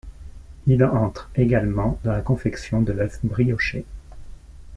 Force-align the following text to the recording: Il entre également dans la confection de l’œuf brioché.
Il 0.65 0.83
entre 0.83 1.29
également 1.35 1.99
dans 2.03 2.11
la 2.13 2.21
confection 2.23 2.81
de 2.81 2.91
l’œuf 2.91 3.19
brioché. 3.23 3.85